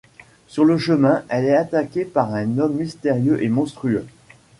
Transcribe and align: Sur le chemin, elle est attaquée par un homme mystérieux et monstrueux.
Sur 0.47 0.65
le 0.65 0.79
chemin, 0.79 1.23
elle 1.29 1.45
est 1.45 1.55
attaquée 1.55 2.05
par 2.05 2.33
un 2.33 2.57
homme 2.57 2.73
mystérieux 2.73 3.43
et 3.43 3.49
monstrueux. 3.49 4.07